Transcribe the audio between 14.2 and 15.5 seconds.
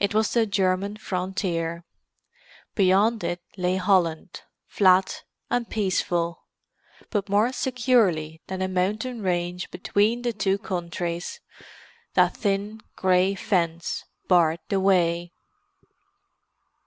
barred the way.